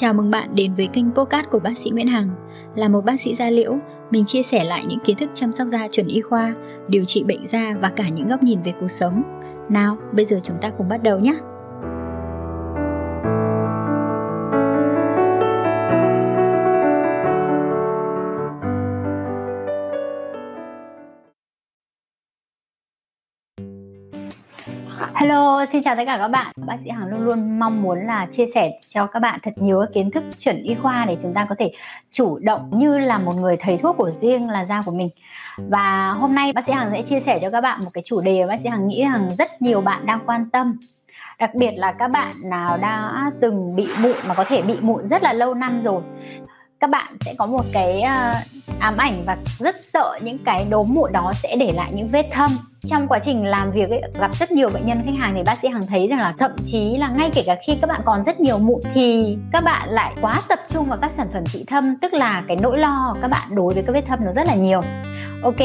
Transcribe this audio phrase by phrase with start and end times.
[0.00, 2.30] Chào mừng bạn đến với kênh podcast của bác sĩ Nguyễn Hằng.
[2.76, 3.78] Là một bác sĩ da liễu,
[4.10, 6.54] mình chia sẻ lại những kiến thức chăm sóc da chuẩn y khoa,
[6.88, 9.22] điều trị bệnh da và cả những góc nhìn về cuộc sống.
[9.70, 11.34] Nào, bây giờ chúng ta cùng bắt đầu nhé.
[25.00, 26.52] Hello, xin chào tất cả các bạn.
[26.56, 29.80] Bác sĩ Hằng luôn luôn mong muốn là chia sẻ cho các bạn thật nhiều
[29.94, 31.72] kiến thức chuẩn y khoa để chúng ta có thể
[32.10, 35.10] chủ động như là một người thầy thuốc của riêng là da của mình.
[35.56, 38.20] Và hôm nay bác sĩ Hằng sẽ chia sẻ cho các bạn một cái chủ
[38.20, 40.76] đề mà bác sĩ Hằng nghĩ rằng rất nhiều bạn đang quan tâm.
[41.38, 45.06] Đặc biệt là các bạn nào đã từng bị mụn mà có thể bị mụn
[45.06, 46.02] rất là lâu năm rồi
[46.80, 48.36] các bạn sẽ có một cái uh,
[48.80, 52.26] ám ảnh và rất sợ những cái đốm mụn đó sẽ để lại những vết
[52.32, 52.50] thâm.
[52.88, 55.58] Trong quá trình làm việc ấy, gặp rất nhiều bệnh nhân khách hàng thì bác
[55.62, 58.24] sĩ hằng thấy rằng là thậm chí là ngay kể cả khi các bạn còn
[58.24, 61.64] rất nhiều mụn thì các bạn lại quá tập trung vào các sản phẩm trị
[61.66, 64.32] thâm tức là cái nỗi lo của các bạn đối với các vết thâm nó
[64.32, 64.80] rất là nhiều.
[65.42, 65.60] Ok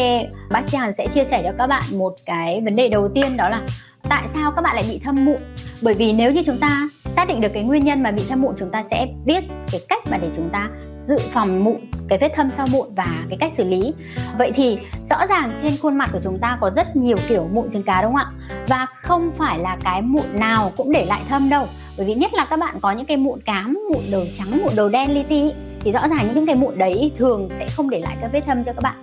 [0.51, 3.37] bác sĩ hằng sẽ chia sẻ cho các bạn một cái vấn đề đầu tiên
[3.37, 3.61] đó là
[4.09, 5.41] tại sao các bạn lại bị thâm mụn?
[5.81, 8.41] Bởi vì nếu như chúng ta xác định được cái nguyên nhân mà bị thâm
[8.41, 10.69] mụn chúng ta sẽ biết cái cách mà để chúng ta
[11.07, 11.75] dự phòng mụn
[12.07, 13.93] cái vết thâm sau mụn và cái cách xử lý.
[14.37, 14.77] Vậy thì
[15.09, 18.01] rõ ràng trên khuôn mặt của chúng ta có rất nhiều kiểu mụn trứng cá
[18.01, 18.57] đúng không ạ?
[18.67, 21.65] Và không phải là cái mụn nào cũng để lại thâm đâu.
[21.97, 24.73] Bởi vì nhất là các bạn có những cái mụn cám mụn đầu trắng mụn
[24.75, 27.99] đầu đen li ti thì rõ ràng những cái mụn đấy thường sẽ không để
[27.99, 28.95] lại các vết thâm cho các bạn.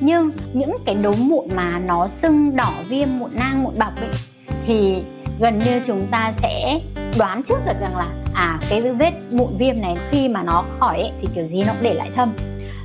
[0.00, 4.10] Nhưng những cái đốm mụn mà nó sưng đỏ viêm mụn nang mụn bọc ấy,
[4.66, 5.02] thì
[5.40, 6.80] gần như chúng ta sẽ
[7.18, 10.96] đoán trước được rằng là à cái vết mụn viêm này khi mà nó khỏi
[10.98, 12.32] ấy, thì kiểu gì nó cũng để lại thâm.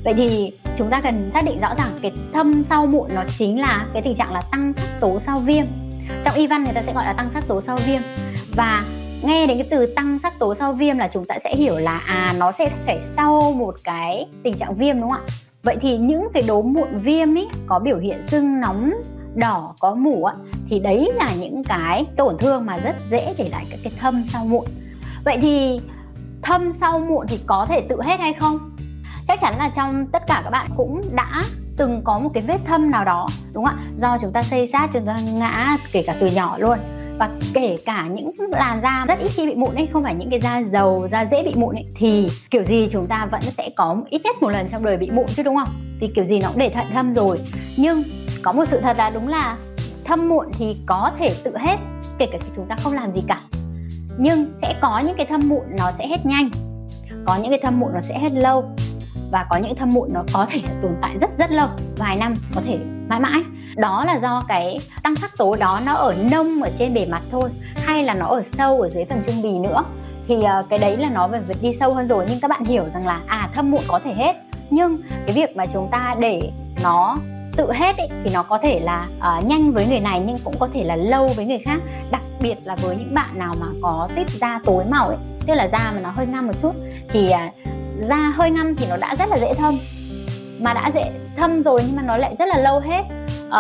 [0.03, 3.61] Vậy thì chúng ta cần xác định rõ ràng cái thâm sau mụn nó chính
[3.61, 5.65] là cái tình trạng là tăng sắc tố sau viêm.
[6.23, 8.01] Trong y văn người ta sẽ gọi là tăng sắc tố sau viêm.
[8.55, 8.83] Và
[9.23, 12.01] nghe đến cái từ tăng sắc tố sau viêm là chúng ta sẽ hiểu là
[12.05, 15.33] à nó sẽ phải sau một cái tình trạng viêm đúng không ạ?
[15.63, 18.94] Vậy thì những cái đốm mụn viêm ấy có biểu hiện sưng nóng
[19.35, 20.33] đỏ có mủ á
[20.69, 24.23] thì đấy là những cái tổn thương mà rất dễ để lại các cái thâm
[24.29, 24.65] sau mụn.
[25.25, 25.79] Vậy thì
[26.41, 28.71] thâm sau mụn thì có thể tự hết hay không?
[29.27, 31.43] Chắc chắn là trong tất cả các bạn cũng đã
[31.77, 33.83] từng có một cái vết thâm nào đó, đúng không ạ?
[34.01, 36.77] Do chúng ta xây sát, chúng ta ngã, kể cả từ nhỏ luôn.
[37.19, 40.29] Và kể cả những làn da rất ít khi bị mụn ấy, không phải những
[40.29, 43.69] cái da dầu da dễ bị mụn ấy, thì kiểu gì chúng ta vẫn sẽ
[43.75, 45.69] có ít nhất một lần trong đời bị mụn chứ, đúng không?
[46.01, 47.39] Thì kiểu gì nó cũng để thận thâm rồi.
[47.77, 48.03] Nhưng
[48.43, 49.57] có một sự thật là đúng là
[50.05, 51.77] thâm mụn thì có thể tự hết
[52.17, 53.41] kể cả khi chúng ta không làm gì cả.
[54.17, 56.49] Nhưng sẽ có những cái thâm mụn nó sẽ hết nhanh
[57.25, 58.63] có những cái thâm mụn nó sẽ hết lâu
[59.31, 61.67] và có những thâm mụn nó có thể tồn tại rất rất lâu
[61.97, 62.77] vài năm có thể
[63.07, 63.41] mãi mãi.
[63.75, 67.21] Đó là do cái tăng sắc tố đó nó ở nông ở trên bề mặt
[67.31, 69.83] thôi hay là nó ở sâu ở dưới phần trung bì nữa.
[70.27, 72.65] Thì uh, cái đấy là nó về việc đi sâu hơn rồi nhưng các bạn
[72.65, 74.35] hiểu rằng là à thâm mụn có thể hết.
[74.69, 76.51] Nhưng cái việc mà chúng ta để
[76.83, 77.17] nó
[77.55, 80.55] tự hết ấy, thì nó có thể là uh, nhanh với người này nhưng cũng
[80.59, 81.79] có thể là lâu với người khác.
[82.11, 85.17] Đặc biệt là với những bạn nào mà có tiếp da tối màu ấy
[85.47, 86.75] tức là da mà nó hơi ngăm một chút
[87.09, 87.53] thì uh,
[88.01, 89.77] da hơi ngăm thì nó đã rất là dễ thâm.
[90.59, 93.03] Mà đã dễ thâm rồi nhưng mà nó lại rất là lâu hết.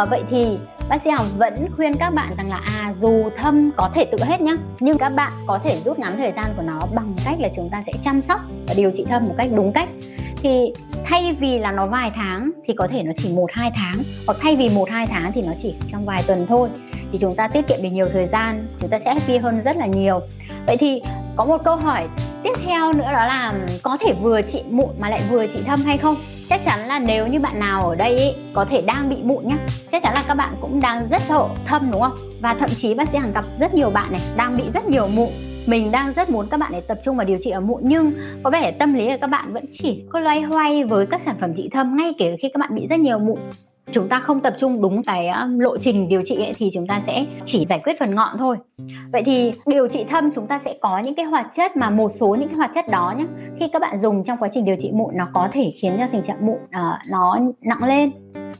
[0.01, 0.57] Uh, vậy thì
[0.89, 4.17] bác sĩ Hồng vẫn khuyên các bạn rằng là à dù thâm có thể tự
[4.23, 7.39] hết nhá nhưng các bạn có thể rút ngắn thời gian của nó bằng cách
[7.39, 9.89] là chúng ta sẽ chăm sóc và điều trị thâm một cách đúng cách
[10.45, 10.73] thì
[11.03, 13.95] thay vì là nó vài tháng thì có thể nó chỉ một hai tháng
[14.27, 16.69] hoặc thay vì một hai tháng thì nó chỉ trong vài tuần thôi.
[17.11, 19.77] Thì chúng ta tiết kiệm được nhiều thời gian chúng ta sẽ happy hơn rất
[19.77, 20.19] là nhiều.
[20.67, 21.01] Vậy thì
[21.35, 22.07] có một câu hỏi
[22.43, 23.53] tiếp theo nữa đó là
[23.83, 26.15] có thể vừa trị mụn mà lại vừa trị thâm hay không?
[26.49, 29.47] Chắc chắn là nếu như bạn nào ở đây ấy, có thể đang bị mụn
[29.47, 29.57] nhá.
[29.91, 32.13] Chắc chắn là các bạn cũng đang rất sợ thâm đúng không?
[32.41, 35.07] Và thậm chí bác sĩ hàng gặp rất nhiều bạn này đang bị rất nhiều
[35.07, 35.29] mụn
[35.67, 38.13] mình đang rất muốn các bạn để tập trung vào điều trị ở mụn nhưng
[38.43, 41.35] có vẻ tâm lý là các bạn vẫn chỉ có loay hoay với các sản
[41.41, 43.39] phẩm trị thâm ngay kể khi các bạn bị rất nhiều mụn.
[43.91, 46.87] Chúng ta không tập trung đúng cái ờ, lộ trình điều trị ấy, thì chúng
[46.87, 48.57] ta sẽ chỉ giải quyết phần ngọn thôi.
[49.11, 52.11] Vậy thì điều trị thâm chúng ta sẽ có những cái hoạt chất mà một
[52.19, 53.25] số những cái hoạt chất đó nhé
[53.59, 56.05] khi các bạn dùng trong quá trình điều trị mụn nó có thể khiến cho
[56.11, 58.11] tình trạng mụn uh, nó nặng lên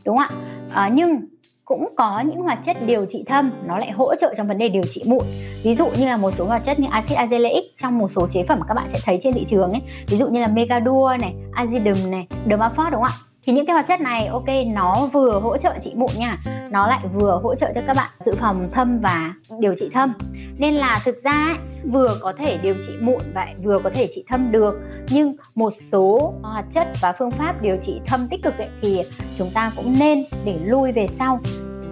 [0.05, 0.27] đúng không
[0.73, 0.87] ạ?
[0.87, 1.21] Uh, nhưng
[1.65, 4.69] cũng có những hoạt chất điều trị thâm, nó lại hỗ trợ trong vấn đề
[4.69, 5.23] điều trị mụn.
[5.63, 8.43] Ví dụ như là một số hoạt chất như axit azelaic trong một số chế
[8.43, 9.81] phẩm mà các bạn sẽ thấy trên thị trường ấy.
[10.07, 13.17] Ví dụ như là megadua này azidum này dermaphos đúng không ạ?
[13.47, 16.37] Thì những cái hoạt chất này, ok, nó vừa hỗ trợ trị mụn nha.
[16.69, 20.13] Nó lại vừa hỗ trợ cho các bạn dự phòng thâm và điều trị thâm
[20.57, 21.57] nên là thực ra ấy,
[21.91, 24.79] vừa có thể điều trị mụn và vừa có thể trị thâm được
[25.09, 29.01] nhưng một số hoạt chất và phương pháp điều trị thâm tích cực ấy, thì
[29.37, 31.39] chúng ta cũng nên để lui về sau.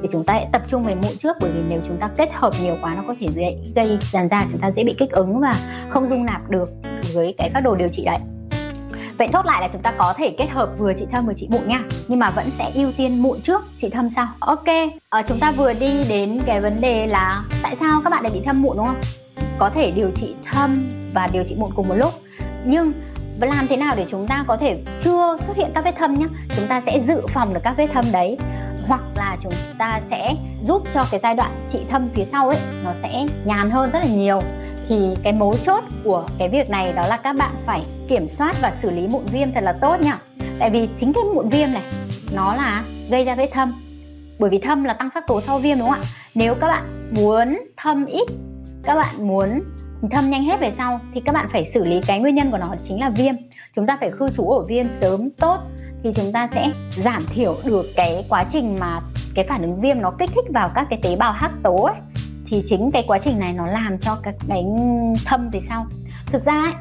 [0.01, 2.29] Để chúng ta hãy tập trung về mụn trước bởi vì nếu chúng ta kết
[2.33, 5.11] hợp nhiều quá nó có thể gây, gây dàn da chúng ta dễ bị kích
[5.11, 5.53] ứng và
[5.89, 6.69] không dung nạp được
[7.13, 8.17] với cái phác đồ điều trị đấy.
[9.17, 11.47] Vậy thốt lại là chúng ta có thể kết hợp vừa trị thâm vừa trị
[11.51, 11.83] mụn nha.
[12.07, 14.27] Nhưng mà vẫn sẽ ưu tiên mụn trước, trị thâm sau.
[14.39, 14.67] Ok,
[15.09, 18.31] à, chúng ta vừa đi đến cái vấn đề là Tại sao các bạn lại
[18.33, 19.01] bị thâm mụn đúng không?
[19.59, 20.83] Có thể điều trị thâm
[21.13, 22.13] và điều trị mụn cùng một lúc.
[22.65, 22.93] Nhưng
[23.39, 26.25] làm thế nào để chúng ta có thể chưa xuất hiện các vết thâm nhé
[26.57, 28.37] Chúng ta sẽ dự phòng được các vết thâm đấy.
[28.87, 32.57] Hoặc là chúng ta sẽ giúp cho cái giai đoạn trị thâm phía sau ấy
[32.83, 34.41] nó sẽ nhàn hơn rất là nhiều
[34.87, 38.55] thì cái mấu chốt của cái việc này đó là các bạn phải kiểm soát
[38.61, 40.17] và xử lý mụn viêm thật là tốt nhá.
[40.59, 41.83] Tại vì chính cái mụn viêm này,
[42.35, 43.73] nó là gây ra vết thâm.
[44.39, 46.07] Bởi vì thâm là tăng sắc tố sau viêm đúng không ạ?
[46.35, 48.27] Nếu các bạn muốn thâm ít,
[48.83, 49.61] các bạn muốn
[50.11, 52.57] thâm nhanh hết về sau, thì các bạn phải xử lý cái nguyên nhân của
[52.57, 53.35] nó chính là viêm.
[53.75, 55.57] Chúng ta phải khư trú ổ viêm sớm, tốt,
[56.03, 59.01] thì chúng ta sẽ giảm thiểu được cái quá trình mà
[59.35, 61.95] cái phản ứng viêm nó kích thích vào các cái tế bào hắc tố ấy
[62.45, 64.65] thì chính cái quá trình này nó làm cho các cái
[65.25, 65.85] thâm về sau
[66.25, 66.73] thực ra ấy,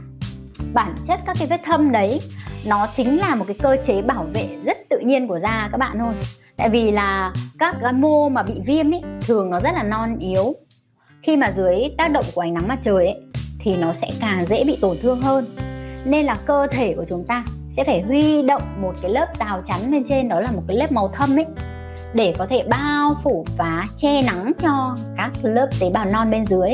[0.74, 2.20] bản chất các cái vết thâm đấy
[2.66, 5.78] nó chính là một cái cơ chế bảo vệ rất tự nhiên của da các
[5.78, 6.14] bạn thôi.
[6.56, 10.18] Tại vì là các cái mô mà bị viêm ấy thường nó rất là non
[10.18, 10.54] yếu.
[11.22, 13.22] Khi mà dưới tác động của ánh nắng mặt trời ấy
[13.58, 15.44] thì nó sẽ càng dễ bị tổn thương hơn.
[16.04, 17.44] Nên là cơ thể của chúng ta
[17.76, 20.76] sẽ phải huy động một cái lớp rào chắn bên trên đó là một cái
[20.76, 21.46] lớp màu thâm ấy
[22.14, 26.46] để có thể bao phủ và che nắng cho các lớp tế bào non bên
[26.46, 26.70] dưới.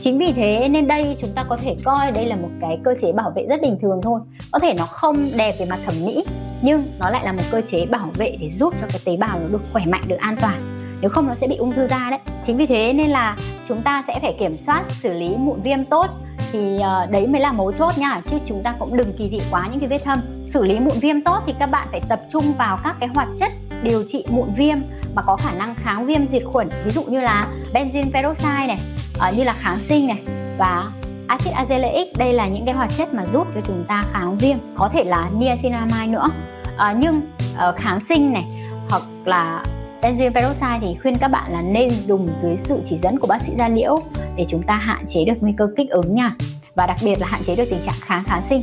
[0.00, 2.94] Chính vì thế nên đây chúng ta có thể coi đây là một cái cơ
[3.02, 4.20] chế bảo vệ rất bình thường thôi.
[4.52, 6.24] Có thể nó không đẹp về mặt thẩm mỹ,
[6.62, 9.40] nhưng nó lại là một cơ chế bảo vệ để giúp cho cái tế bào
[9.40, 10.60] nó được khỏe mạnh, được an toàn.
[11.00, 12.20] Nếu không, nó sẽ bị ung thư da đấy.
[12.46, 13.36] Chính vì thế nên là
[13.68, 16.06] chúng ta sẽ phải kiểm soát, xử lý mụn viêm tốt
[16.52, 19.40] thì ờ, đấy mới là mấu chốt nha, chứ chúng ta cũng đừng kỳ thị
[19.50, 20.18] quá những cái vết thâm
[20.52, 23.28] xử lý mụn viêm tốt thì các bạn phải tập trung vào các cái hoạt
[23.38, 23.52] chất
[23.82, 24.78] điều trị mụn viêm
[25.14, 26.68] mà có khả năng kháng viêm diệt khuẩn.
[26.84, 28.78] Ví dụ như là benzoyl peroxide này
[29.28, 30.22] uh, như là kháng sinh này
[30.58, 30.90] và
[31.26, 32.06] axit azelaic.
[32.18, 35.04] Đây là những cái hoạt chất mà giúp cho chúng ta kháng viêm có thể
[35.04, 36.28] là niacinamide nữa.
[36.74, 37.20] Uh, nhưng
[37.68, 38.44] uh, kháng sinh này
[38.90, 39.64] hoặc là
[40.02, 43.42] benzoyl peroxide thì khuyên các bạn là nên dùng dưới sự chỉ dẫn của bác
[43.42, 44.02] sĩ da liễu
[44.36, 46.34] để chúng ta hạn chế được nguy cơ kích ứng nha.
[46.74, 48.62] Và đặc biệt là hạn chế được tình trạng kháng kháng sinh